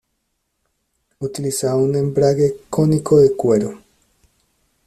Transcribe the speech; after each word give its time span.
Utilizaba 1.19 1.75
un 1.77 1.95
embrague 1.95 2.61
cónico 2.71 3.19
de 3.19 3.35
cuero. 3.35 3.77